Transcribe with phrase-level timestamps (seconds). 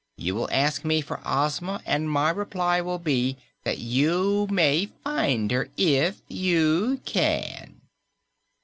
[0.17, 5.51] You will ask me for Ozma, and my reply will be that you may find
[5.51, 7.81] her if you can."